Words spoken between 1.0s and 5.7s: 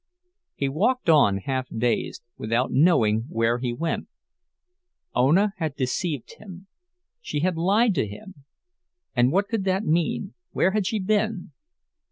on half dazed, without knowing where he went. Ona